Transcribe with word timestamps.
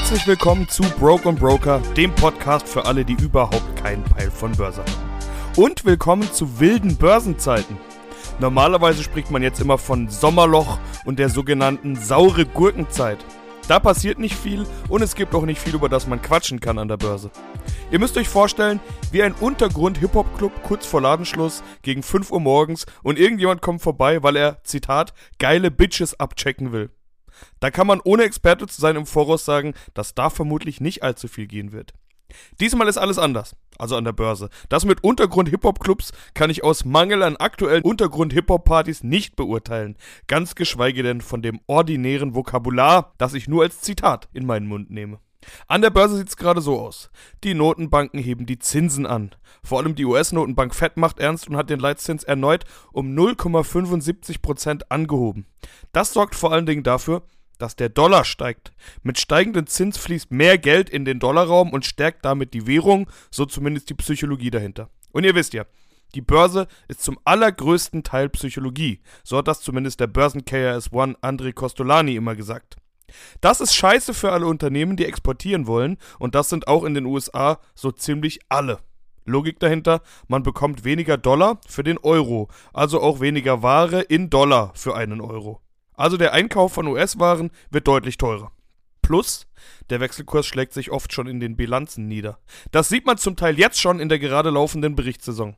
Herzlich 0.00 0.26
willkommen 0.26 0.66
zu 0.66 0.82
Broke 0.98 1.28
und 1.28 1.38
Broker, 1.38 1.80
dem 1.94 2.12
Podcast 2.14 2.66
für 2.66 2.86
alle, 2.86 3.04
die 3.04 3.22
überhaupt 3.22 3.76
keinen 3.76 4.02
Peil 4.02 4.30
von 4.30 4.50
Börse 4.52 4.80
haben. 4.80 5.20
Und 5.56 5.84
willkommen 5.84 6.32
zu 6.32 6.58
wilden 6.58 6.96
Börsenzeiten. 6.96 7.76
Normalerweise 8.40 9.02
spricht 9.02 9.30
man 9.30 9.42
jetzt 9.42 9.60
immer 9.60 9.76
von 9.76 10.08
Sommerloch 10.08 10.78
und 11.04 11.18
der 11.18 11.28
sogenannten 11.28 11.96
saure 11.96 12.46
Gurkenzeit. 12.46 13.18
Da 13.68 13.78
passiert 13.78 14.18
nicht 14.18 14.34
viel 14.34 14.66
und 14.88 15.02
es 15.02 15.14
gibt 15.14 15.34
auch 15.34 15.44
nicht 15.44 15.60
viel, 15.60 15.74
über 15.74 15.90
das 15.90 16.06
man 16.06 16.22
quatschen 16.22 16.60
kann 16.60 16.78
an 16.78 16.88
der 16.88 16.96
Börse. 16.96 17.30
Ihr 17.92 17.98
müsst 17.98 18.16
euch 18.16 18.28
vorstellen, 18.28 18.80
wie 19.12 19.22
ein 19.22 19.34
Untergrund-Hip-Hop-Club 19.34 20.62
kurz 20.64 20.86
vor 20.86 21.02
Ladenschluss 21.02 21.62
gegen 21.82 22.02
5 22.02 22.32
Uhr 22.32 22.40
morgens 22.40 22.86
und 23.02 23.18
irgendjemand 23.18 23.60
kommt 23.60 23.82
vorbei, 23.82 24.22
weil 24.22 24.36
er, 24.36 24.64
Zitat, 24.64 25.12
geile 25.38 25.70
Bitches 25.70 26.18
abchecken 26.18 26.72
will. 26.72 26.90
Da 27.60 27.70
kann 27.70 27.86
man 27.86 28.00
ohne 28.02 28.24
Experte 28.24 28.66
zu 28.66 28.80
sein 28.80 28.96
im 28.96 29.06
Voraus 29.06 29.44
sagen, 29.44 29.74
dass 29.94 30.14
da 30.14 30.30
vermutlich 30.30 30.80
nicht 30.80 31.02
allzu 31.02 31.28
viel 31.28 31.46
gehen 31.46 31.72
wird. 31.72 31.92
Diesmal 32.60 32.88
ist 32.88 32.98
alles 32.98 33.18
anders, 33.18 33.56
also 33.78 33.96
an 33.96 34.04
der 34.04 34.12
Börse. 34.12 34.50
Das 34.68 34.84
mit 34.84 35.02
Untergrund-Hip-Hop-Clubs 35.02 36.12
kann 36.34 36.50
ich 36.50 36.64
aus 36.64 36.84
Mangel 36.84 37.22
an 37.22 37.36
aktuellen 37.36 37.82
Untergrund-Hip-Hop-Partys 37.82 39.02
nicht 39.02 39.36
beurteilen, 39.36 39.96
ganz 40.26 40.54
geschweige 40.54 41.02
denn 41.02 41.20
von 41.20 41.42
dem 41.42 41.60
ordinären 41.66 42.34
Vokabular, 42.34 43.14
das 43.18 43.34
ich 43.34 43.48
nur 43.48 43.62
als 43.62 43.80
Zitat 43.80 44.28
in 44.32 44.46
meinen 44.46 44.66
Mund 44.66 44.90
nehme. 44.90 45.18
An 45.66 45.82
der 45.82 45.90
Börse 45.90 46.16
sieht's 46.16 46.36
gerade 46.36 46.60
so 46.60 46.78
aus. 46.78 47.10
Die 47.44 47.54
Notenbanken 47.54 48.20
heben 48.20 48.46
die 48.46 48.58
Zinsen 48.58 49.06
an. 49.06 49.34
Vor 49.62 49.78
allem 49.78 49.94
die 49.94 50.04
US-Notenbank 50.04 50.74
Fed 50.74 50.96
macht 50.96 51.18
ernst 51.18 51.48
und 51.48 51.56
hat 51.56 51.70
den 51.70 51.80
Leitzins 51.80 52.24
erneut 52.24 52.64
um 52.92 53.14
0,75% 53.14 54.82
angehoben. 54.88 55.46
Das 55.92 56.12
sorgt 56.12 56.34
vor 56.34 56.52
allen 56.52 56.66
Dingen 56.66 56.82
dafür, 56.82 57.22
dass 57.58 57.76
der 57.76 57.88
Dollar 57.88 58.24
steigt. 58.24 58.72
Mit 59.02 59.18
steigendem 59.18 59.66
Zins 59.66 59.98
fließt 59.98 60.30
mehr 60.30 60.58
Geld 60.58 60.90
in 60.90 61.04
den 61.04 61.20
Dollarraum 61.20 61.72
und 61.72 61.84
stärkt 61.84 62.24
damit 62.24 62.54
die 62.54 62.66
Währung, 62.66 63.08
so 63.30 63.44
zumindest 63.44 63.90
die 63.90 63.94
Psychologie 63.94 64.50
dahinter. 64.50 64.90
Und 65.12 65.24
ihr 65.24 65.34
wisst 65.34 65.52
ja, 65.52 65.64
die 66.14 66.22
Börse 66.22 66.66
ist 66.88 67.02
zum 67.02 67.18
allergrößten 67.24 68.02
Teil 68.02 68.28
Psychologie. 68.30 69.00
So 69.22 69.38
hat 69.38 69.46
das 69.46 69.60
zumindest 69.60 70.00
der 70.00 70.08
Börsen-KRS-One 70.08 71.16
André 71.22 71.52
Costolani 71.52 72.16
immer 72.16 72.34
gesagt. 72.34 72.76
Das 73.40 73.60
ist 73.60 73.74
scheiße 73.74 74.14
für 74.14 74.32
alle 74.32 74.46
Unternehmen, 74.46 74.96
die 74.96 75.06
exportieren 75.06 75.66
wollen, 75.66 75.98
und 76.18 76.34
das 76.34 76.48
sind 76.48 76.68
auch 76.68 76.84
in 76.84 76.94
den 76.94 77.06
USA 77.06 77.58
so 77.74 77.90
ziemlich 77.90 78.40
alle. 78.48 78.78
Logik 79.24 79.60
dahinter, 79.60 80.02
man 80.28 80.42
bekommt 80.42 80.84
weniger 80.84 81.16
Dollar 81.16 81.60
für 81.68 81.84
den 81.84 81.98
Euro, 81.98 82.48
also 82.72 83.00
auch 83.00 83.20
weniger 83.20 83.62
Ware 83.62 84.00
in 84.00 84.30
Dollar 84.30 84.72
für 84.74 84.94
einen 84.94 85.20
Euro. 85.20 85.60
Also 85.94 86.16
der 86.16 86.32
Einkauf 86.32 86.72
von 86.72 86.86
US-Waren 86.86 87.50
wird 87.70 87.86
deutlich 87.86 88.16
teurer. 88.16 88.52
Plus, 89.02 89.46
der 89.90 90.00
Wechselkurs 90.00 90.46
schlägt 90.46 90.72
sich 90.72 90.90
oft 90.90 91.12
schon 91.12 91.26
in 91.26 91.40
den 91.40 91.56
Bilanzen 91.56 92.06
nieder. 92.06 92.38
Das 92.70 92.88
sieht 92.88 93.06
man 93.06 93.18
zum 93.18 93.36
Teil 93.36 93.58
jetzt 93.58 93.80
schon 93.80 94.00
in 94.00 94.08
der 94.08 94.18
gerade 94.18 94.50
laufenden 94.50 94.94
Berichtssaison. 94.94 95.56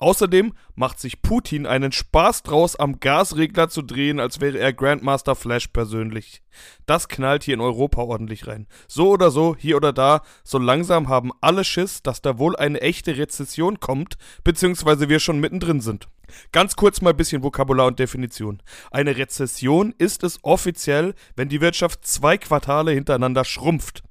Außerdem 0.00 0.54
macht 0.74 0.98
sich 0.98 1.20
Putin 1.20 1.66
einen 1.66 1.92
Spaß 1.92 2.42
draus, 2.42 2.74
am 2.74 3.00
Gasregler 3.00 3.68
zu 3.68 3.82
drehen, 3.82 4.18
als 4.18 4.40
wäre 4.40 4.58
er 4.58 4.72
Grandmaster 4.72 5.36
Flash 5.36 5.68
persönlich. 5.68 6.42
Das 6.86 7.08
knallt 7.08 7.44
hier 7.44 7.52
in 7.52 7.60
Europa 7.60 8.00
ordentlich 8.00 8.46
rein. 8.46 8.66
So 8.88 9.10
oder 9.10 9.30
so, 9.30 9.54
hier 9.58 9.76
oder 9.76 9.92
da, 9.92 10.22
so 10.42 10.56
langsam 10.56 11.10
haben 11.10 11.32
alle 11.42 11.64
Schiss, 11.64 12.02
dass 12.02 12.22
da 12.22 12.38
wohl 12.38 12.56
eine 12.56 12.80
echte 12.80 13.18
Rezession 13.18 13.78
kommt, 13.78 14.16
beziehungsweise 14.42 15.10
wir 15.10 15.20
schon 15.20 15.38
mittendrin 15.38 15.82
sind. 15.82 16.08
Ganz 16.50 16.76
kurz 16.76 17.02
mal 17.02 17.10
ein 17.10 17.16
bisschen 17.16 17.42
Vokabular 17.42 17.86
und 17.86 17.98
Definition. 17.98 18.62
Eine 18.90 19.18
Rezession 19.18 19.94
ist 19.98 20.24
es 20.24 20.38
offiziell, 20.42 21.14
wenn 21.36 21.50
die 21.50 21.60
Wirtschaft 21.60 22.06
zwei 22.06 22.38
Quartale 22.38 22.92
hintereinander 22.92 23.44
schrumpft. 23.44 24.02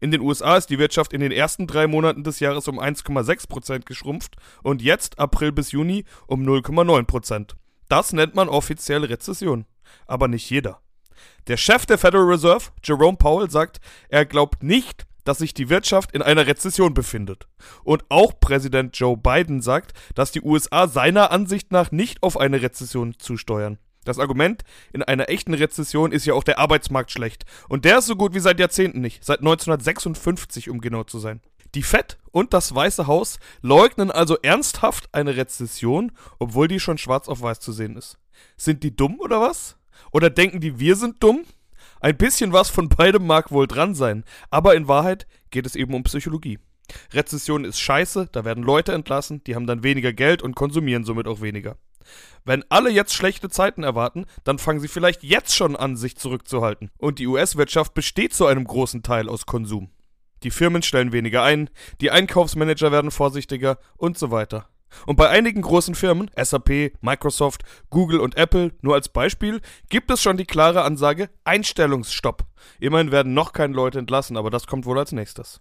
In 0.00 0.10
den 0.10 0.20
USA 0.20 0.56
ist 0.56 0.68
die 0.68 0.78
Wirtschaft 0.78 1.12
in 1.12 1.20
den 1.20 1.32
ersten 1.32 1.66
drei 1.66 1.86
Monaten 1.86 2.24
des 2.24 2.40
Jahres 2.40 2.68
um 2.68 2.78
1,6% 2.80 3.84
geschrumpft 3.84 4.36
und 4.62 4.82
jetzt, 4.82 5.18
April 5.18 5.52
bis 5.52 5.72
Juni, 5.72 6.04
um 6.26 6.46
0,9%. 6.46 7.54
Das 7.88 8.12
nennt 8.12 8.34
man 8.34 8.48
offiziell 8.48 9.04
Rezession. 9.04 9.66
Aber 10.06 10.28
nicht 10.28 10.50
jeder. 10.50 10.80
Der 11.46 11.56
Chef 11.56 11.86
der 11.86 11.98
Federal 11.98 12.26
Reserve, 12.26 12.70
Jerome 12.84 13.16
Powell, 13.16 13.50
sagt, 13.50 13.80
er 14.08 14.26
glaubt 14.26 14.62
nicht, 14.62 15.06
dass 15.24 15.38
sich 15.38 15.54
die 15.54 15.68
Wirtschaft 15.68 16.12
in 16.12 16.22
einer 16.22 16.46
Rezession 16.46 16.94
befindet. 16.94 17.46
Und 17.84 18.04
auch 18.08 18.38
Präsident 18.38 18.96
Joe 18.96 19.16
Biden 19.16 19.60
sagt, 19.60 19.92
dass 20.14 20.32
die 20.32 20.42
USA 20.42 20.88
seiner 20.88 21.30
Ansicht 21.30 21.72
nach 21.72 21.90
nicht 21.90 22.22
auf 22.22 22.38
eine 22.38 22.62
Rezession 22.62 23.14
zusteuern. 23.18 23.78
Das 24.06 24.18
Argument, 24.18 24.62
in 24.92 25.02
einer 25.02 25.28
echten 25.28 25.52
Rezession 25.52 26.12
ist 26.12 26.26
ja 26.26 26.34
auch 26.34 26.44
der 26.44 26.58
Arbeitsmarkt 26.58 27.10
schlecht. 27.10 27.44
Und 27.68 27.84
der 27.84 27.98
ist 27.98 28.06
so 28.06 28.16
gut 28.16 28.34
wie 28.34 28.40
seit 28.40 28.60
Jahrzehnten 28.60 29.00
nicht. 29.00 29.24
Seit 29.24 29.40
1956, 29.40 30.70
um 30.70 30.80
genau 30.80 31.04
zu 31.04 31.18
sein. 31.18 31.40
Die 31.74 31.82
Fed 31.82 32.16
und 32.30 32.54
das 32.54 32.74
Weiße 32.74 33.06
Haus 33.06 33.38
leugnen 33.62 34.10
also 34.10 34.38
ernsthaft 34.38 35.08
eine 35.12 35.36
Rezession, 35.36 36.12
obwohl 36.38 36.68
die 36.68 36.80
schon 36.80 36.98
schwarz 36.98 37.28
auf 37.28 37.42
weiß 37.42 37.60
zu 37.60 37.72
sehen 37.72 37.96
ist. 37.96 38.16
Sind 38.56 38.82
die 38.84 38.94
dumm 38.94 39.18
oder 39.20 39.40
was? 39.40 39.76
Oder 40.12 40.30
denken 40.30 40.60
die, 40.60 40.78
wir 40.78 40.96
sind 40.96 41.22
dumm? 41.22 41.44
Ein 42.00 42.16
bisschen 42.16 42.52
was 42.52 42.70
von 42.70 42.88
beidem 42.88 43.26
mag 43.26 43.50
wohl 43.50 43.66
dran 43.66 43.94
sein, 43.94 44.24
aber 44.50 44.76
in 44.76 44.86
Wahrheit 44.86 45.26
geht 45.50 45.66
es 45.66 45.74
eben 45.74 45.94
um 45.94 46.04
Psychologie. 46.04 46.58
Rezession 47.12 47.64
ist 47.64 47.80
scheiße, 47.80 48.28
da 48.30 48.44
werden 48.44 48.62
Leute 48.62 48.92
entlassen, 48.92 49.42
die 49.44 49.54
haben 49.54 49.66
dann 49.66 49.82
weniger 49.82 50.12
Geld 50.12 50.42
und 50.42 50.54
konsumieren 50.54 51.04
somit 51.04 51.26
auch 51.26 51.40
weniger. 51.40 51.76
Wenn 52.44 52.64
alle 52.68 52.90
jetzt 52.90 53.14
schlechte 53.14 53.48
Zeiten 53.48 53.82
erwarten, 53.82 54.26
dann 54.44 54.58
fangen 54.58 54.80
sie 54.80 54.88
vielleicht 54.88 55.22
jetzt 55.22 55.54
schon 55.54 55.76
an, 55.76 55.96
sich 55.96 56.16
zurückzuhalten. 56.16 56.90
Und 56.98 57.18
die 57.18 57.26
US-Wirtschaft 57.26 57.94
besteht 57.94 58.34
zu 58.34 58.46
einem 58.46 58.64
großen 58.64 59.02
Teil 59.02 59.28
aus 59.28 59.46
Konsum. 59.46 59.90
Die 60.42 60.50
Firmen 60.50 60.82
stellen 60.82 61.12
weniger 61.12 61.42
ein, 61.42 61.70
die 62.00 62.10
Einkaufsmanager 62.10 62.92
werden 62.92 63.10
vorsichtiger 63.10 63.78
und 63.96 64.18
so 64.18 64.30
weiter. 64.30 64.68
Und 65.04 65.16
bei 65.16 65.28
einigen 65.28 65.62
großen 65.62 65.94
Firmen, 65.94 66.30
SAP, 66.36 66.92
Microsoft, 67.00 67.62
Google 67.90 68.20
und 68.20 68.36
Apple, 68.36 68.72
nur 68.80 68.94
als 68.94 69.08
Beispiel, 69.08 69.60
gibt 69.88 70.10
es 70.10 70.22
schon 70.22 70.36
die 70.36 70.44
klare 70.44 70.82
Ansage 70.82 71.30
Einstellungsstopp. 71.44 72.44
Immerhin 72.80 73.12
werden 73.12 73.34
noch 73.34 73.52
keine 73.52 73.74
Leute 73.74 73.98
entlassen, 73.98 74.36
aber 74.36 74.50
das 74.50 74.66
kommt 74.66 74.86
wohl 74.86 74.98
als 74.98 75.12
nächstes. 75.12 75.60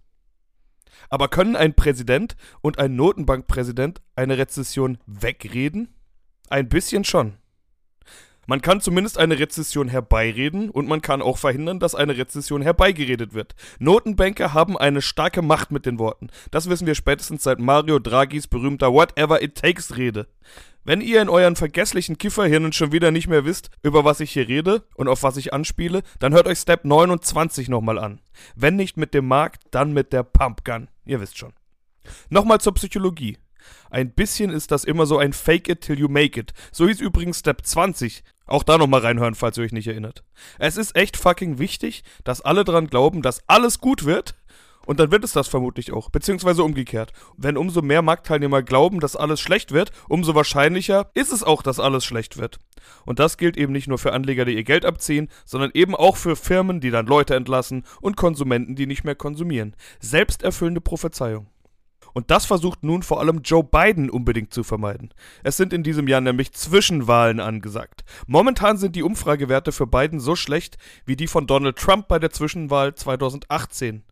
Aber 1.09 1.27
können 1.27 1.55
ein 1.55 1.75
Präsident 1.75 2.35
und 2.61 2.79
ein 2.79 2.95
Notenbankpräsident 2.95 4.01
eine 4.15 4.37
Rezession 4.37 4.97
wegreden? 5.05 5.94
Ein 6.49 6.69
bisschen 6.69 7.03
schon. 7.03 7.37
Man 8.47 8.61
kann 8.61 8.79
zumindest 8.79 9.17
eine 9.17 9.39
Rezession 9.39 9.87
herbeireden 9.87 10.69
und 10.69 10.87
man 10.87 11.01
kann 11.01 11.21
auch 11.21 11.39
verhindern, 11.39 11.79
dass 11.79 11.95
eine 11.95 12.15
Rezession 12.15 12.61
herbeigeredet 12.61 13.33
wird. 13.33 13.55
Notenbanker 13.79 14.53
haben 14.53 14.77
eine 14.77 15.01
starke 15.01 15.41
Macht 15.41 15.71
mit 15.71 15.87
den 15.87 15.97
Worten. 15.97 16.29
Das 16.51 16.69
wissen 16.69 16.85
wir 16.85 16.93
spätestens 16.93 17.43
seit 17.43 17.59
Mario 17.59 17.97
Draghis 17.97 18.47
berühmter 18.47 18.93
Whatever 18.93 19.41
It 19.41 19.55
Takes 19.55 19.97
Rede. 19.97 20.27
Wenn 20.83 21.01
ihr 21.01 21.19
in 21.23 21.29
euren 21.29 21.55
vergesslichen 21.55 22.19
Kifferhirnen 22.19 22.71
schon 22.71 22.91
wieder 22.91 23.09
nicht 23.09 23.27
mehr 23.27 23.45
wisst, 23.45 23.71
über 23.81 24.05
was 24.05 24.19
ich 24.19 24.31
hier 24.31 24.47
rede 24.47 24.83
und 24.93 25.07
auf 25.07 25.23
was 25.23 25.37
ich 25.37 25.51
anspiele, 25.51 26.03
dann 26.19 26.33
hört 26.33 26.45
euch 26.45 26.59
Step 26.59 26.85
29 26.85 27.69
nochmal 27.69 27.97
an. 27.97 28.21
Wenn 28.55 28.75
nicht 28.75 28.95
mit 28.95 29.15
dem 29.15 29.27
Markt, 29.27 29.63
dann 29.71 29.93
mit 29.93 30.13
der 30.13 30.21
Pumpgun. 30.21 30.89
Ihr 31.05 31.19
wisst 31.19 31.39
schon. 31.39 31.53
Nochmal 32.29 32.61
zur 32.61 32.75
Psychologie. 32.75 33.39
Ein 33.89 34.11
bisschen 34.11 34.51
ist 34.51 34.71
das 34.71 34.83
immer 34.83 35.05
so 35.05 35.17
ein 35.17 35.33
Fake 35.33 35.69
it 35.69 35.81
till 35.81 35.99
you 35.99 36.07
make 36.07 36.39
it. 36.39 36.53
So 36.71 36.87
hieß 36.87 36.99
übrigens 36.99 37.39
Step 37.39 37.65
20. 37.65 38.23
Auch 38.47 38.63
da 38.63 38.77
nochmal 38.77 39.01
reinhören, 39.01 39.35
falls 39.35 39.57
ihr 39.57 39.63
euch 39.63 39.71
nicht 39.71 39.87
erinnert. 39.87 40.23
Es 40.59 40.77
ist 40.77 40.95
echt 40.95 41.17
fucking 41.17 41.57
wichtig, 41.57 42.03
dass 42.23 42.41
alle 42.41 42.63
dran 42.63 42.87
glauben, 42.87 43.21
dass 43.21 43.41
alles 43.47 43.79
gut 43.79 44.05
wird. 44.05 44.35
Und 44.85 44.99
dann 44.99 45.11
wird 45.11 45.23
es 45.23 45.31
das 45.31 45.47
vermutlich 45.47 45.91
auch. 45.91 46.09
Beziehungsweise 46.09 46.63
umgekehrt. 46.63 47.11
Wenn 47.37 47.57
umso 47.57 47.81
mehr 47.81 48.03
Marktteilnehmer 48.03 48.61
glauben, 48.61 48.99
dass 48.99 49.15
alles 49.15 49.41
schlecht 49.41 49.71
wird, 49.71 49.91
umso 50.07 50.35
wahrscheinlicher 50.35 51.09
ist 51.15 51.33
es 51.33 51.41
auch, 51.43 51.63
dass 51.63 51.79
alles 51.79 52.05
schlecht 52.05 52.37
wird. 52.37 52.59
Und 53.03 53.17
das 53.17 53.37
gilt 53.37 53.57
eben 53.57 53.73
nicht 53.73 53.87
nur 53.87 53.97
für 53.97 54.13
Anleger, 54.13 54.45
die 54.45 54.53
ihr 54.53 54.63
Geld 54.63 54.85
abziehen, 54.85 55.29
sondern 55.43 55.71
eben 55.73 55.95
auch 55.95 56.17
für 56.17 56.35
Firmen, 56.35 56.81
die 56.81 56.91
dann 56.91 57.07
Leute 57.07 57.35
entlassen 57.35 57.83
und 57.99 58.15
Konsumenten, 58.15 58.75
die 58.75 58.85
nicht 58.85 59.03
mehr 59.03 59.15
konsumieren. 59.15 59.75
Selbsterfüllende 59.99 60.81
Prophezeiung. 60.81 61.47
Und 62.15 62.31
das 62.31 62.45
versucht 62.45 62.81
nun 62.81 63.03
vor 63.03 63.19
allem 63.19 63.41
Joe 63.43 63.63
Biden 63.63 64.09
unbedingt 64.09 64.53
zu 64.53 64.63
vermeiden. 64.63 65.13
Es 65.43 65.57
sind 65.57 65.73
in 65.73 65.83
diesem 65.83 66.07
Jahr 66.07 66.21
nämlich 66.21 66.53
Zwischenwahlen 66.53 67.41
angesagt. 67.41 68.05
Momentan 68.25 68.77
sind 68.77 68.95
die 68.95 69.03
Umfragewerte 69.03 69.73
für 69.73 69.85
Biden 69.85 70.21
so 70.21 70.37
schlecht 70.37 70.77
wie 71.05 71.17
die 71.17 71.27
von 71.27 71.45
Donald 71.45 71.75
Trump 71.75 72.07
bei 72.07 72.17
der 72.17 72.31
Zwischenwahl 72.31 72.95
2018. 72.95 74.03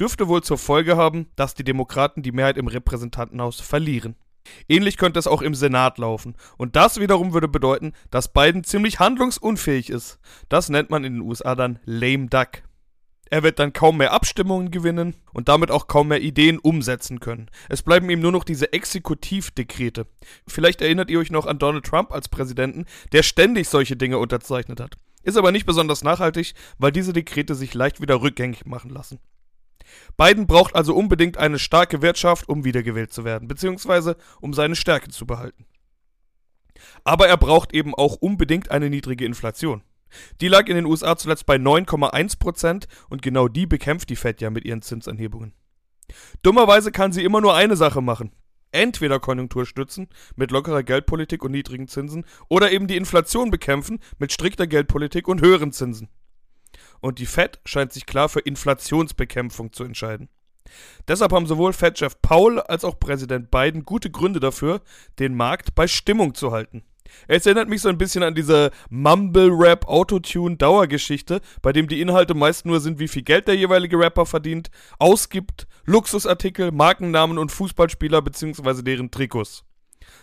Dürfte 0.00 0.28
wohl 0.28 0.42
zur 0.42 0.56
Folge 0.56 0.96
haben, 0.96 1.26
dass 1.36 1.54
die 1.54 1.62
Demokraten 1.62 2.22
die 2.22 2.32
Mehrheit 2.32 2.56
im 2.56 2.68
Repräsentantenhaus 2.68 3.60
verlieren. 3.60 4.16
Ähnlich 4.66 4.96
könnte 4.96 5.18
es 5.18 5.26
auch 5.26 5.42
im 5.42 5.54
Senat 5.54 5.98
laufen. 5.98 6.34
Und 6.56 6.74
das 6.74 7.00
wiederum 7.00 7.34
würde 7.34 7.48
bedeuten, 7.48 7.92
dass 8.10 8.32
Biden 8.32 8.64
ziemlich 8.64 8.98
handlungsunfähig 8.98 9.90
ist. 9.90 10.18
Das 10.48 10.70
nennt 10.70 10.88
man 10.88 11.04
in 11.04 11.14
den 11.16 11.22
USA 11.22 11.54
dann 11.54 11.78
lame 11.84 12.28
duck. 12.28 12.62
Er 13.32 13.42
wird 13.42 13.58
dann 13.58 13.72
kaum 13.72 13.96
mehr 13.96 14.12
Abstimmungen 14.12 14.70
gewinnen 14.70 15.16
und 15.32 15.48
damit 15.48 15.70
auch 15.70 15.86
kaum 15.86 16.08
mehr 16.08 16.20
Ideen 16.20 16.58
umsetzen 16.58 17.18
können. 17.18 17.50
Es 17.70 17.82
bleiben 17.82 18.10
ihm 18.10 18.20
nur 18.20 18.30
noch 18.30 18.44
diese 18.44 18.74
Exekutivdekrete. 18.74 20.06
Vielleicht 20.46 20.82
erinnert 20.82 21.08
ihr 21.08 21.18
euch 21.18 21.30
noch 21.30 21.46
an 21.46 21.58
Donald 21.58 21.86
Trump 21.86 22.12
als 22.12 22.28
Präsidenten, 22.28 22.84
der 23.12 23.22
ständig 23.22 23.70
solche 23.70 23.96
Dinge 23.96 24.18
unterzeichnet 24.18 24.80
hat. 24.80 24.98
Ist 25.22 25.38
aber 25.38 25.50
nicht 25.50 25.64
besonders 25.64 26.04
nachhaltig, 26.04 26.52
weil 26.76 26.92
diese 26.92 27.14
Dekrete 27.14 27.54
sich 27.54 27.72
leicht 27.72 28.02
wieder 28.02 28.20
rückgängig 28.20 28.66
machen 28.66 28.90
lassen. 28.90 29.18
Biden 30.18 30.46
braucht 30.46 30.74
also 30.74 30.94
unbedingt 30.94 31.38
eine 31.38 31.58
starke 31.58 32.02
Wirtschaft, 32.02 32.50
um 32.50 32.66
wiedergewählt 32.66 33.14
zu 33.14 33.24
werden, 33.24 33.48
beziehungsweise 33.48 34.18
um 34.42 34.52
seine 34.52 34.76
Stärke 34.76 35.08
zu 35.08 35.26
behalten. 35.26 35.64
Aber 37.02 37.28
er 37.28 37.38
braucht 37.38 37.72
eben 37.72 37.94
auch 37.94 38.16
unbedingt 38.16 38.70
eine 38.70 38.90
niedrige 38.90 39.24
Inflation. 39.24 39.82
Die 40.40 40.48
lag 40.48 40.68
in 40.68 40.76
den 40.76 40.86
USA 40.86 41.16
zuletzt 41.16 41.46
bei 41.46 41.56
9,1% 41.56 42.86
und 43.08 43.22
genau 43.22 43.48
die 43.48 43.66
bekämpft 43.66 44.10
die 44.10 44.16
Fed 44.16 44.40
ja 44.40 44.50
mit 44.50 44.64
ihren 44.64 44.82
Zinsanhebungen. 44.82 45.54
Dummerweise 46.42 46.92
kann 46.92 47.12
sie 47.12 47.24
immer 47.24 47.40
nur 47.40 47.54
eine 47.54 47.76
Sache 47.76 48.02
machen. 48.02 48.32
Entweder 48.70 49.20
Konjunktur 49.20 49.66
stützen 49.66 50.08
mit 50.34 50.50
lockerer 50.50 50.82
Geldpolitik 50.82 51.44
und 51.44 51.52
niedrigen 51.52 51.88
Zinsen 51.88 52.24
oder 52.48 52.72
eben 52.72 52.86
die 52.86 52.96
Inflation 52.96 53.50
bekämpfen 53.50 54.00
mit 54.18 54.32
strikter 54.32 54.66
Geldpolitik 54.66 55.28
und 55.28 55.42
höheren 55.42 55.72
Zinsen. 55.72 56.08
Und 57.00 57.18
die 57.18 57.26
Fed 57.26 57.60
scheint 57.66 57.92
sich 57.92 58.06
klar 58.06 58.30
für 58.30 58.40
Inflationsbekämpfung 58.40 59.72
zu 59.72 59.84
entscheiden. 59.84 60.30
Deshalb 61.06 61.32
haben 61.32 61.46
sowohl 61.46 61.74
Fed-Chef 61.74 62.22
Paul 62.22 62.60
als 62.60 62.84
auch 62.84 62.98
Präsident 62.98 63.50
Biden 63.50 63.84
gute 63.84 64.10
Gründe 64.10 64.40
dafür, 64.40 64.80
den 65.18 65.34
Markt 65.34 65.74
bei 65.74 65.86
Stimmung 65.86 66.34
zu 66.34 66.52
halten. 66.52 66.82
Es 67.28 67.46
erinnert 67.46 67.68
mich 67.68 67.82
so 67.82 67.88
ein 67.88 67.98
bisschen 67.98 68.22
an 68.22 68.34
diese 68.34 68.70
Mumble-Rap 68.90 69.86
Autotune-Dauergeschichte, 69.86 71.40
bei 71.60 71.72
dem 71.72 71.88
die 71.88 72.00
Inhalte 72.00 72.34
meist 72.34 72.66
nur 72.66 72.80
sind, 72.80 72.98
wie 72.98 73.08
viel 73.08 73.22
Geld 73.22 73.48
der 73.48 73.56
jeweilige 73.56 73.98
Rapper 73.98 74.26
verdient, 74.26 74.70
ausgibt, 74.98 75.66
Luxusartikel, 75.84 76.72
Markennamen 76.72 77.38
und 77.38 77.52
Fußballspieler 77.52 78.22
bzw. 78.22 78.82
deren 78.82 79.10
Trikots. 79.10 79.64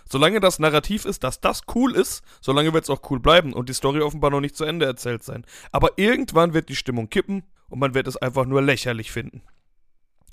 Solange 0.10 0.40
das 0.40 0.60
Narrativ 0.60 1.06
ist, 1.06 1.24
dass 1.24 1.40
das 1.40 1.62
cool 1.76 1.96
ist, 1.96 2.24
solange 2.42 2.74
wird 2.74 2.84
es 2.84 2.90
auch 2.90 3.02
cool 3.10 3.20
bleiben 3.20 3.54
und 3.54 3.70
die 3.70 3.74
Story 3.74 4.02
offenbar 4.02 4.32
noch 4.32 4.42
nicht 4.42 4.56
zu 4.56 4.66
Ende 4.66 4.86
erzählt 4.86 5.24
sein. 5.24 5.46
Aber 5.72 5.92
irgendwann 5.98 6.54
wird 6.54 6.70
die 6.70 6.76
Stimmung 6.76 7.10
kippen 7.10 7.44
und 7.70 7.80
man 7.80 7.94
wird 7.94 8.08
es 8.08 8.18
einfach 8.18 8.46
nur 8.46 8.62
lächerlich 8.62 9.12
finden. 9.12 9.44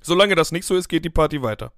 Solange 0.03 0.35
das 0.35 0.53
nicht 0.53 0.65
so 0.65 0.77
ist, 0.77 0.89
geht 0.89 1.05
die 1.05 1.11
Party 1.11 1.43
weiter. 1.43 1.73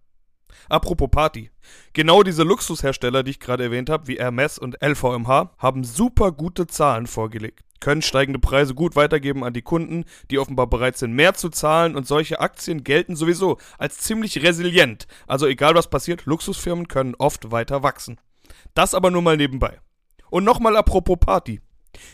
Apropos 0.69 1.09
Party. 1.11 1.51
Genau 1.93 2.23
diese 2.23 2.43
Luxushersteller, 2.43 3.23
die 3.23 3.33
ich 3.33 3.41
gerade 3.41 3.65
erwähnt 3.65 3.91
habe, 3.91 4.07
wie 4.07 4.19
Hermes 4.19 4.59
und 4.59 4.83
LVMH, 4.83 5.53
haben 5.59 5.85
super 5.85 6.33
gute 6.33 6.67
Zahlen 6.67 7.07
vorgelegt, 7.07 7.65
können 7.81 8.03
steigende 8.03 8.39
Preise 8.39 8.75
gut 8.75 8.97
weitergeben 8.97 9.45
an 9.45 9.53
die 9.53 9.63
Kunden, 9.63 10.05
die 10.31 10.39
offenbar 10.39 10.67
bereit 10.67 10.97
sind, 10.97 11.13
mehr 11.13 11.35
zu 11.35 11.49
zahlen 11.49 11.97
und 11.97 12.07
solche 12.07 12.41
Aktien 12.41 12.85
gelten 12.85 13.17
sowieso 13.17 13.59
als 13.79 13.99
ziemlich 13.99 14.43
resilient. 14.43 15.07
Also 15.27 15.47
egal 15.47 15.75
was 15.75 15.91
passiert, 15.91 16.27
Luxusfirmen 16.27 16.89
können 16.89 17.15
oft 17.19 17.51
weiter 17.51 17.83
wachsen. 17.83 18.21
Das 18.75 18.95
aber 18.95 19.11
nur 19.11 19.23
mal 19.23 19.37
nebenbei. 19.37 19.81
Und 20.31 20.45
nochmal 20.45 20.77
apropos 20.77 21.19
Party. 21.19 21.61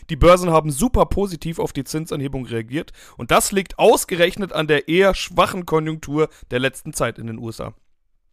Die 0.09 0.15
Börsen 0.15 0.49
haben 0.49 0.71
super 0.71 1.05
positiv 1.05 1.59
auf 1.59 1.73
die 1.73 1.83
Zinsanhebung 1.83 2.45
reagiert 2.45 2.91
und 3.17 3.31
das 3.31 3.51
liegt 3.51 3.77
ausgerechnet 3.77 4.53
an 4.53 4.67
der 4.67 4.87
eher 4.87 5.13
schwachen 5.13 5.65
Konjunktur 5.65 6.29
der 6.51 6.59
letzten 6.59 6.93
Zeit 6.93 7.19
in 7.19 7.27
den 7.27 7.39
USA. 7.39 7.73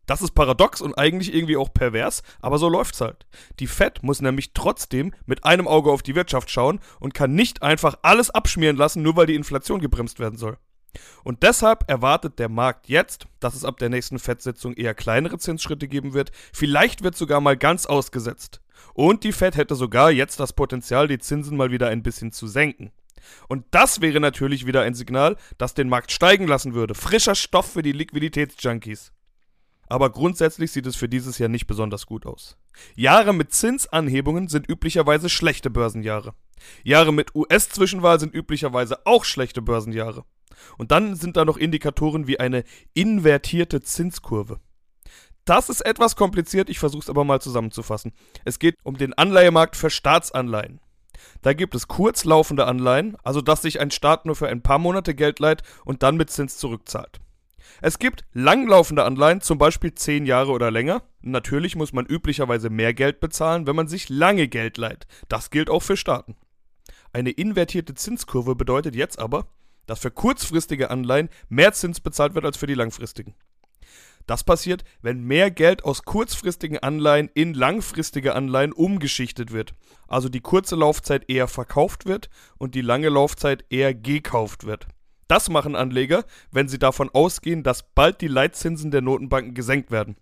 Das 0.07 0.21
ist 0.21 0.35
paradox 0.35 0.81
und 0.81 0.99
eigentlich 0.99 1.33
irgendwie 1.33 1.57
auch 1.57 1.73
pervers, 1.73 2.23
aber 2.41 2.59
so 2.59 2.69
läuft's 2.69 3.01
halt. 3.01 3.27
Die 3.61 3.69
Fed 3.69 4.03
muss 4.03 4.21
nämlich 4.21 4.53
trotzdem 4.53 5.15
mit 5.27 5.45
einem 5.45 5.69
Auge 5.69 5.91
auf 5.91 6.03
die 6.03 6.17
Wirtschaft 6.17 6.51
schauen 6.51 6.81
und 6.99 7.15
kann 7.15 7.35
nicht 7.35 7.63
einfach 7.63 7.97
alles 8.03 8.31
abschmieren 8.31 8.77
lassen, 8.77 9.03
nur 9.03 9.17
weil 9.17 9.27
die 9.27 9.37
Inflation 9.37 9.81
gebremst 9.81 10.19
werden 10.19 10.39
soll. 10.39 10.59
Und 11.25 11.43
deshalb 11.43 11.89
erwartet 11.89 12.39
der 12.39 12.49
Markt 12.49 12.89
jetzt, 12.89 13.27
dass 13.41 13.55
es 13.55 13.65
ab 13.65 13.79
der 13.79 13.89
nächsten 13.89 14.19
Fed-Sitzung 14.19 14.75
eher 14.75 14.95
kleinere 14.95 15.39
Zinsschritte 15.39 15.89
geben 15.89 16.13
wird. 16.13 16.33
Vielleicht 16.53 17.03
wird 17.03 17.17
sogar 17.17 17.41
mal 17.41 17.57
ganz 17.57 17.87
ausgesetzt. 17.87 18.61
Und 18.93 19.25
die 19.25 19.33
Fed 19.33 19.57
hätte 19.57 19.75
sogar 19.75 20.11
jetzt 20.11 20.41
das 20.41 20.53
Potenzial, 20.53 21.09
die 21.09 21.19
Zinsen 21.19 21.57
mal 21.57 21.71
wieder 21.71 21.89
ein 21.89 22.03
bisschen 22.03 22.33
zu 22.33 22.47
senken. 22.47 22.91
Und 23.49 23.65
das 23.71 24.01
wäre 24.01 24.21
natürlich 24.21 24.67
wieder 24.67 24.83
ein 24.83 24.95
Signal, 24.95 25.37
das 25.57 25.75
den 25.75 25.89
Markt 25.89 26.11
steigen 26.13 26.49
lassen 26.49 26.75
würde. 26.75 26.95
Frischer 26.95 27.37
Stoff 27.37 27.73
für 27.73 27.83
die 27.83 27.93
Liquiditätsjunkies 27.93 29.13
aber 29.93 30.09
grundsätzlich 30.09 30.73
sieht 30.73 30.87
es 30.87 30.97
für 30.97 31.09
dieses 31.09 31.37
Jahr 31.37 31.51
nicht 31.51 31.67
besonders 31.67 32.07
gut 32.07 32.25
aus. 32.25 32.57
Jahre 32.95 33.35
mit 33.35 33.53
Zinsanhebungen 33.53 34.49
sind 34.49 34.67
üblicherweise 34.67 35.29
schlechte 35.29 35.69
Börsenjahre. 35.69 36.33
Jahre 36.83 37.13
mit 37.13 37.35
US-Zwischenwahl 37.35 38.19
sind 38.19 38.35
üblicherweise 38.35 39.05
auch 39.05 39.27
schlechte 39.27 39.61
Börsenjahre. 39.61 40.25
Und 40.79 40.93
dann 40.93 41.15
sind 41.15 41.37
da 41.37 41.45
noch 41.45 41.59
Indikatoren 41.59 42.27
wie 42.27 42.41
eine 42.41 42.65
invertierte 42.95 43.83
Zinskurve. 43.83 44.61
Das 45.45 45.69
ist 45.69 45.85
etwas 45.85 46.17
kompliziert, 46.17 46.71
ich 46.71 46.79
versuche 46.79 47.03
es 47.03 47.11
aber 47.11 47.25
mal 47.25 47.43
zusammenzufassen. 47.43 48.13
Es 48.47 48.59
geht 48.59 48.77
um 48.85 48.97
den 48.97 49.13
Anleihemarkt 49.13 49.77
für 49.77 49.91
Staatsanleihen. 49.91 50.81
Da 51.43 51.53
gibt 51.53 51.75
es 51.75 51.87
kurzlaufende 51.87 52.67
Anleihen, 52.67 53.19
also 53.25 53.43
dass 53.43 53.61
sich 53.61 53.79
ein 53.79 53.91
Staat 53.91 54.25
nur 54.25 54.37
für 54.37 54.49
ein 54.49 54.63
paar 54.63 54.79
Monate 54.79 55.15
Geld 55.15 55.39
leiht 55.39 55.63
und 55.85 56.03
dann 56.03 56.17
mit 56.17 56.31
Zins 56.31 56.57
zurückzahlt. 56.57 57.21
Es 57.81 57.99
gibt 57.99 58.25
langlaufende 58.33 59.05
Anleihen, 59.05 59.41
zum 59.41 59.59
Beispiel 59.59 59.95
10 59.95 60.27
Jahre 60.27 60.53
oder 60.53 60.71
länger. 60.71 61.03
Natürlich 61.21 61.77
muss 61.77 61.93
man 61.93 62.07
üblicherweise 62.07 62.71
mehr 62.71 62.95
Geld 62.95 63.21
bezahlen, 63.21 63.67
wenn 63.67 63.77
man 63.77 63.89
sich 63.89 64.09
lange 64.09 64.49
Geld 64.49 64.77
leiht. 64.79 65.07
Das 65.29 65.51
gilt 65.51 65.71
auch 65.71 65.83
für 65.83 65.97
Staaten. 65.97 66.37
Eine 67.13 67.31
invertierte 67.31 67.95
Zinskurve 67.95 68.55
bedeutet 68.55 68.97
jetzt 68.97 69.19
aber, 69.19 69.47
dass 69.87 70.01
für 70.01 70.11
kurzfristige 70.11 70.91
Anleihen 70.91 71.29
mehr 71.49 71.73
Zins 71.73 72.01
bezahlt 72.01 72.35
wird 72.35 72.45
als 72.45 72.57
für 72.57 72.67
die 72.67 72.75
langfristigen. 72.75 73.35
Das 74.27 74.45
passiert, 74.45 74.85
wenn 75.03 75.25
mehr 75.25 75.51
Geld 75.51 75.85
aus 75.85 76.05
kurzfristigen 76.05 76.79
Anleihen 76.79 77.29
in 77.35 77.55
langfristige 77.55 78.35
Anleihen 78.35 78.73
umgeschichtet 78.73 79.53
wird. 79.53 79.75
Also 80.07 80.29
die 80.29 80.41
kurze 80.41 80.77
Laufzeit 80.77 81.29
eher 81.29 81.49
verkauft 81.49 82.07
wird 82.07 82.31
und 82.57 82.75
die 82.75 82.83
lange 82.83 83.09
Laufzeit 83.09 83.65
eher 83.71 83.95
gekauft 83.95 84.65
wird. 84.65 84.87
Das 85.33 85.49
machen 85.49 85.77
Anleger, 85.77 86.27
wenn 86.51 86.69
sie 86.69 86.79
davon 86.79 87.09
ausgehen, 87.09 87.63
dass 87.63 87.85
bald 87.95 88.21
die 88.21 88.29
Leitzinsen 88.29 88.91
der 88.91 89.01
Notenbanken 89.01 89.55
gesenkt 89.55 89.91
werden. 89.91 90.17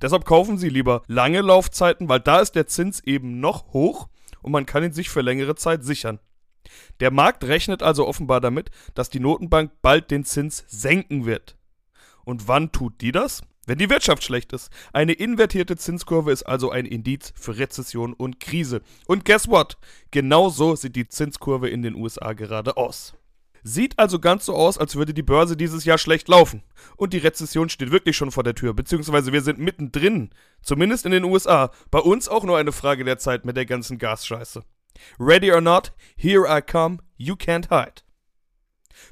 Deshalb 0.00 0.24
kaufen 0.24 0.56
sie 0.56 0.70
lieber 0.70 1.02
lange 1.08 1.42
Laufzeiten, 1.42 2.08
weil 2.08 2.20
da 2.20 2.40
ist 2.40 2.52
der 2.52 2.66
Zins 2.66 3.04
eben 3.04 3.38
noch 3.38 3.74
hoch 3.74 4.08
und 4.40 4.52
man 4.52 4.64
kann 4.64 4.82
ihn 4.82 4.94
sich 4.94 5.10
für 5.10 5.20
längere 5.20 5.56
Zeit 5.56 5.84
sichern. 5.84 6.20
Der 7.00 7.10
Markt 7.10 7.44
rechnet 7.44 7.82
also 7.82 8.08
offenbar 8.08 8.40
damit, 8.40 8.70
dass 8.94 9.10
die 9.10 9.20
Notenbank 9.20 9.72
bald 9.82 10.10
den 10.10 10.24
Zins 10.24 10.64
senken 10.68 11.26
wird. 11.26 11.58
Und 12.24 12.48
wann 12.48 12.72
tut 12.72 13.02
die 13.02 13.12
das? 13.12 13.42
Wenn 13.66 13.76
die 13.76 13.90
Wirtschaft 13.90 14.24
schlecht 14.24 14.54
ist. 14.54 14.72
Eine 14.94 15.12
invertierte 15.12 15.76
Zinskurve 15.76 16.32
ist 16.32 16.44
also 16.44 16.70
ein 16.70 16.86
Indiz 16.86 17.34
für 17.36 17.58
Rezession 17.58 18.14
und 18.14 18.40
Krise. 18.40 18.80
Und 19.06 19.26
guess 19.26 19.48
what? 19.48 19.76
Genau 20.12 20.48
so 20.48 20.76
sieht 20.76 20.96
die 20.96 21.08
Zinskurve 21.08 21.68
in 21.68 21.82
den 21.82 21.94
USA 21.94 22.32
gerade 22.32 22.78
aus. 22.78 23.14
Sieht 23.68 23.98
also 23.98 24.20
ganz 24.20 24.44
so 24.44 24.54
aus, 24.54 24.78
als 24.78 24.94
würde 24.94 25.12
die 25.12 25.24
Börse 25.24 25.56
dieses 25.56 25.84
Jahr 25.84 25.98
schlecht 25.98 26.28
laufen. 26.28 26.62
Und 26.96 27.12
die 27.12 27.18
Rezession 27.18 27.68
steht 27.68 27.90
wirklich 27.90 28.16
schon 28.16 28.30
vor 28.30 28.44
der 28.44 28.54
Tür, 28.54 28.74
beziehungsweise 28.74 29.32
wir 29.32 29.42
sind 29.42 29.58
mittendrin. 29.58 30.30
Zumindest 30.62 31.04
in 31.04 31.10
den 31.10 31.24
USA. 31.24 31.72
Bei 31.90 31.98
uns 31.98 32.28
auch 32.28 32.44
nur 32.44 32.56
eine 32.56 32.70
Frage 32.70 33.02
der 33.02 33.18
Zeit 33.18 33.44
mit 33.44 33.56
der 33.56 33.66
ganzen 33.66 33.98
Gasscheiße. 33.98 34.62
Ready 35.18 35.50
or 35.50 35.60
not, 35.60 35.92
here 36.16 36.46
I 36.48 36.62
come, 36.62 36.98
you 37.16 37.34
can't 37.34 37.68
hide. 37.68 38.02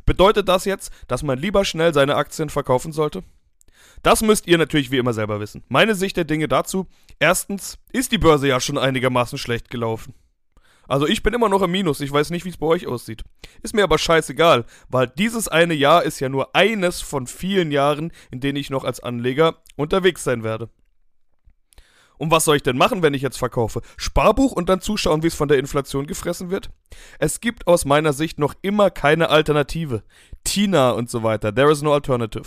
Bedeutet 0.07 0.49
das 0.49 0.67
jetzt, 0.67 0.93
dass 1.09 1.25
man 1.25 1.37
lieber 1.37 1.65
schnell 1.65 1.93
seine 1.93 2.15
Aktien 2.15 2.49
verkaufen 2.49 2.93
sollte? 2.93 3.25
Das 4.05 4.23
müsst 4.23 4.47
ihr 4.47 4.57
natürlich 4.57 4.93
wie 4.93 4.99
immer 4.99 5.15
selber 5.15 5.41
wissen. 5.41 5.65
Meine 5.67 5.97
Sicht 5.97 6.17
der 6.17 6.27
Dinge 6.27 6.47
dazu: 6.47 6.87
Erstens 7.19 7.79
ist 7.91 8.13
die 8.13 8.19
Börse 8.19 8.47
ja 8.47 8.61
schon 8.61 8.79
einigermaßen 8.79 9.37
schlecht 9.37 9.69
gelaufen. 9.69 10.15
Also 10.89 11.07
ich 11.07 11.23
bin 11.23 11.35
immer 11.35 11.49
noch 11.49 11.63
im 11.63 11.71
Minus, 11.71 12.01
ich 12.01 12.13
weiß 12.13 12.31
nicht, 12.31 12.45
wie 12.45 12.51
es 12.51 12.57
bei 12.57 12.67
euch 12.67 12.87
aussieht. 12.87 13.23
Ist 13.63 13.75
mir 13.75 13.85
aber 13.85 13.99
scheißegal, 13.99 14.65
weil 14.89 15.09
dieses 15.09 15.49
eine 15.49 15.75
Jahr 15.75 16.03
ist 16.03 16.21
ja 16.21 16.29
nur 16.29 16.55
eines 16.55 17.01
von 17.01 17.27
vielen 17.27 17.71
Jahren, 17.71 18.13
in 18.31 18.41
denen 18.41 18.57
ich 18.57 18.71
noch 18.71 18.85
als 18.85 19.01
Anleger 19.01 19.57
unterwegs 19.77 20.25
sein 20.25 20.43
werde. 20.43 20.69
Und 22.17 22.31
was 22.31 22.45
soll 22.45 22.57
ich 22.57 22.63
denn 22.63 22.77
machen, 22.77 23.03
wenn 23.03 23.15
ich 23.15 23.23
jetzt 23.23 23.39
verkaufe? 23.39 23.81
Sparbuch 23.97 24.53
und 24.53 24.69
dann 24.69 24.81
zuschauen, 24.81 25.23
wie 25.23 25.27
es 25.27 25.35
von 25.35 25.49
der 25.49 25.59
Inflation 25.59 26.07
gefressen 26.07 26.51
wird? 26.51 26.71
Es 27.19 27.41
gibt 27.41 27.67
aus 27.67 27.85
meiner 27.85 28.13
Sicht 28.13 28.39
noch 28.39 28.55
immer 28.63 28.91
keine 28.91 29.31
Alternative. 29.31 30.05
Tina 30.45 30.91
und 30.91 31.11
so 31.11 31.23
weiter. 31.23 31.55
There 31.55 31.73
is 31.73 31.83
no 31.83 31.93
alternative. 31.93 32.45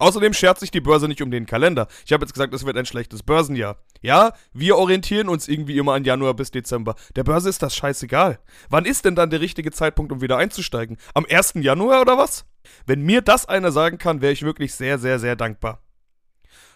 Außerdem 0.00 0.32
schert 0.32 0.58
sich 0.58 0.70
die 0.70 0.80
Börse 0.80 1.08
nicht 1.08 1.20
um 1.20 1.30
den 1.30 1.44
Kalender. 1.44 1.86
Ich 2.06 2.12
habe 2.14 2.24
jetzt 2.24 2.32
gesagt, 2.32 2.54
es 2.54 2.64
wird 2.64 2.78
ein 2.78 2.86
schlechtes 2.86 3.22
Börsenjahr. 3.22 3.76
Ja, 4.00 4.32
wir 4.54 4.78
orientieren 4.78 5.28
uns 5.28 5.46
irgendwie 5.46 5.76
immer 5.76 5.92
an 5.92 6.04
Januar 6.04 6.32
bis 6.32 6.50
Dezember. 6.50 6.94
Der 7.16 7.22
Börse 7.22 7.50
ist 7.50 7.62
das 7.62 7.76
scheißegal. 7.76 8.38
Wann 8.70 8.86
ist 8.86 9.04
denn 9.04 9.14
dann 9.14 9.28
der 9.28 9.42
richtige 9.42 9.70
Zeitpunkt, 9.72 10.10
um 10.10 10.22
wieder 10.22 10.38
einzusteigen? 10.38 10.96
Am 11.12 11.26
1. 11.28 11.52
Januar 11.56 12.00
oder 12.00 12.16
was? 12.16 12.46
Wenn 12.86 13.02
mir 13.02 13.20
das 13.20 13.44
einer 13.44 13.72
sagen 13.72 13.98
kann, 13.98 14.22
wäre 14.22 14.32
ich 14.32 14.42
wirklich 14.42 14.74
sehr, 14.74 14.98
sehr, 14.98 15.18
sehr 15.18 15.36
dankbar. 15.36 15.82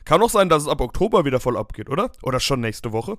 Kann 0.05 0.21
auch 0.21 0.29
sein, 0.29 0.51
dass 0.51 0.65
es 0.65 0.69
ab 0.69 0.83
Oktober 0.83 1.25
wieder 1.25 1.41
voll 1.41 1.57
abgeht, 1.57 1.89
oder? 1.89 2.13
Oder 2.23 2.41
schon 2.41 2.61
nächste 2.61 2.93
Woche? 2.93 3.17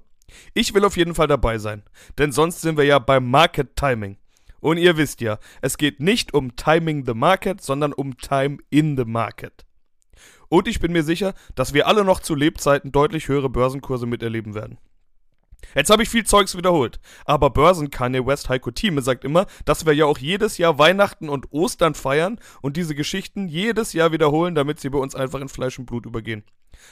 Ich 0.53 0.75
will 0.75 0.85
auf 0.85 0.97
jeden 0.97 1.15
Fall 1.15 1.27
dabei 1.27 1.57
sein, 1.57 1.81
denn 2.19 2.31
sonst 2.31 2.61
sind 2.61 2.77
wir 2.77 2.85
ja 2.85 2.99
beim 2.99 3.29
Market 3.29 3.75
Timing. 3.75 4.17
Und 4.59 4.77
ihr 4.77 4.97
wisst 4.97 5.21
ja, 5.21 5.39
es 5.63 5.77
geht 5.77 5.99
nicht 5.99 6.35
um 6.35 6.55
Timing 6.55 7.05
the 7.07 7.15
Market, 7.15 7.61
sondern 7.61 7.91
um 7.91 8.17
Time 8.17 8.57
in 8.69 8.97
the 8.97 9.05
Market. 9.05 9.64
Und 10.49 10.67
ich 10.67 10.79
bin 10.79 10.91
mir 10.91 11.03
sicher, 11.03 11.33
dass 11.55 11.73
wir 11.73 11.87
alle 11.87 12.03
noch 12.03 12.19
zu 12.19 12.35
Lebzeiten 12.35 12.91
deutlich 12.91 13.27
höhere 13.27 13.49
Börsenkurse 13.49 14.05
miterleben 14.05 14.53
werden. 14.53 14.77
Jetzt 15.73 15.89
habe 15.89 16.03
ich 16.03 16.09
viel 16.09 16.25
Zeugs 16.25 16.55
wiederholt. 16.55 16.99
Aber 17.25 17.49
Börsen 17.49 17.89
Kanye 17.89 18.25
West 18.25 18.49
Heiko 18.49 18.71
Thieme 18.71 19.01
sagt 19.01 19.23
immer, 19.23 19.47
dass 19.65 19.85
wir 19.85 19.93
ja 19.93 20.05
auch 20.05 20.17
jedes 20.17 20.57
Jahr 20.57 20.77
Weihnachten 20.77 21.29
und 21.29 21.51
Ostern 21.51 21.95
feiern 21.95 22.39
und 22.61 22.77
diese 22.77 22.95
Geschichten 22.95 23.47
jedes 23.47 23.93
Jahr 23.93 24.11
wiederholen, 24.11 24.55
damit 24.55 24.79
sie 24.79 24.89
bei 24.89 24.99
uns 24.99 25.15
einfach 25.15 25.41
in 25.41 25.49
Fleisch 25.49 25.79
und 25.79 25.85
Blut 25.85 26.05
übergehen. 26.05 26.43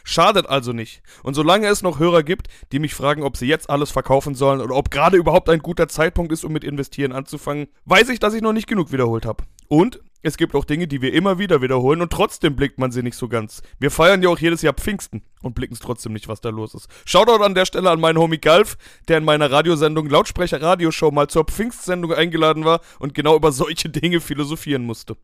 Schadet 0.04 0.48
also 0.48 0.74
nicht. 0.74 1.04
Und 1.24 1.34
solange 1.34 1.68
es 1.68 1.82
noch 1.82 2.00
Hörer 2.00 2.24
gibt, 2.24 2.48
die 2.72 2.80
mich 2.80 2.96
fragen, 2.96 3.24
ob 3.24 3.38
sie 3.38 3.48
jetzt 3.48 3.70
alles 3.70 3.92
verkaufen 3.92 4.34
sollen 4.34 4.62
oder 4.62 4.76
ob 4.76 4.90
gerade 4.90 5.18
überhaupt 5.18 5.50
ein 5.50 5.60
guter 5.60 5.88
Zeitpunkt 5.88 6.32
ist, 6.32 6.44
um 6.44 6.54
mit 6.54 6.64
Investieren 6.64 7.12
anzufangen, 7.12 7.68
weiß 7.86 8.10
ich, 8.10 8.20
dass 8.20 8.34
ich 8.34 8.42
noch 8.42 8.54
nicht 8.54 8.68
genug 8.68 8.92
wiederholt 8.92 9.26
habe. 9.26 9.44
Und 9.68 10.02
es 10.24 10.38
gibt 10.38 10.56
auch 10.56 10.63
Dinge, 10.63 10.88
die 10.88 11.01
wir 11.01 11.13
immer 11.13 11.38
wieder 11.38 11.62
wiederholen 11.62 12.01
und 12.01 12.12
trotzdem 12.12 12.56
blickt 12.56 12.80
man 12.80 12.92
sie 12.92 13.03
nicht 13.03 13.18
so 13.18 13.27
ganz. 13.27 13.62
Wir 13.77 13.92
feiern 13.92 14.24
ja 14.24 14.30
auch 14.30 14.39
jedes 14.39 14.62
Jahr 14.62 14.74
Pfingsten 14.74 15.22
und 15.42 15.53
blicken 15.53 15.74
es 15.74 15.82
trotzdem 15.82 16.13
nicht, 16.13 16.30
was 16.30 16.39
da 16.39 16.50
los 16.50 16.74
ist. 16.74 16.88
Shoutout 17.06 17.44
an 17.44 17.56
der 17.56 17.65
Stelle 17.65 17.92
an 17.92 18.00
meinen 18.00 18.18
Homie 18.18 18.38
Galf, 18.38 18.77
der 19.10 19.18
in 19.18 19.25
meiner 19.25 19.51
Radiosendung 19.51 20.10
Lautsprecher 20.10 20.62
Radioshow 20.62 21.12
mal 21.12 21.27
zur 21.27 21.44
Pfingstsendung 21.44 22.13
eingeladen 22.13 22.63
war 22.63 22.80
und 23.00 23.13
genau 23.13 23.36
über 23.36 23.51
solche 23.51 23.89
Dinge 23.89 24.22
philosophieren 24.22 24.86
musste. 24.86 25.18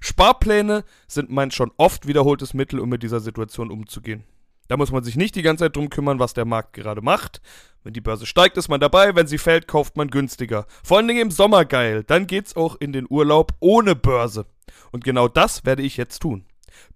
Sparpläne 0.00 0.84
sind 1.06 1.30
mein 1.30 1.50
schon 1.50 1.70
oft 1.76 2.06
wiederholtes 2.06 2.54
Mittel, 2.54 2.80
um 2.80 2.88
mit 2.88 3.02
dieser 3.02 3.20
Situation 3.20 3.70
umzugehen. 3.70 4.24
Da 4.68 4.76
muss 4.76 4.92
man 4.92 5.04
sich 5.04 5.16
nicht 5.16 5.34
die 5.34 5.42
ganze 5.42 5.64
Zeit 5.64 5.76
drum 5.76 5.90
kümmern, 5.90 6.18
was 6.18 6.34
der 6.34 6.44
Markt 6.44 6.72
gerade 6.72 7.02
macht. 7.02 7.40
Wenn 7.84 7.92
die 7.92 8.00
Börse 8.00 8.26
steigt, 8.26 8.56
ist 8.56 8.68
man 8.68 8.80
dabei, 8.80 9.14
wenn 9.14 9.28
sie 9.28 9.38
fällt, 9.38 9.68
kauft 9.68 9.96
man 9.96 10.08
günstiger. 10.08 10.66
Vor 10.82 10.96
allen 10.96 11.08
Dingen 11.08 11.22
im 11.22 11.30
Sommer 11.30 11.64
geil, 11.64 12.02
dann 12.04 12.26
geht's 12.26 12.56
auch 12.56 12.76
in 12.80 12.92
den 12.92 13.06
Urlaub 13.08 13.52
ohne 13.60 13.94
Börse. 13.94 14.46
Und 14.90 15.04
genau 15.04 15.28
das 15.28 15.64
werde 15.64 15.82
ich 15.82 15.96
jetzt 15.96 16.18
tun. 16.18 16.44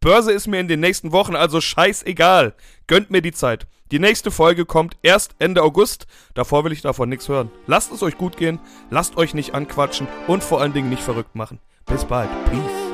Börse 0.00 0.32
ist 0.32 0.46
mir 0.46 0.60
in 0.60 0.68
den 0.68 0.80
nächsten 0.80 1.12
Wochen 1.12 1.36
also 1.36 1.60
scheißegal. 1.60 2.54
Gönnt 2.86 3.10
mir 3.10 3.22
die 3.22 3.32
Zeit. 3.32 3.66
Die 3.90 3.98
nächste 3.98 4.30
Folge 4.30 4.66
kommt 4.66 4.96
erst 5.02 5.34
Ende 5.38 5.62
August. 5.62 6.06
Davor 6.34 6.64
will 6.64 6.72
ich 6.72 6.82
davon 6.82 7.08
nichts 7.08 7.28
hören. 7.28 7.50
Lasst 7.66 7.92
es 7.92 8.02
euch 8.02 8.16
gut 8.16 8.36
gehen, 8.36 8.60
lasst 8.90 9.16
euch 9.16 9.34
nicht 9.34 9.54
anquatschen 9.54 10.06
und 10.26 10.44
vor 10.44 10.60
allen 10.60 10.72
Dingen 10.72 10.90
nicht 10.90 11.02
verrückt 11.02 11.34
machen. 11.34 11.58
Bis 11.86 12.04
bald. 12.04 12.30
Peace. 12.46 12.89